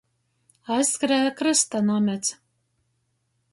Aizskrēja 0.75 1.29
krysta 1.43 1.83
namets. 1.91 2.35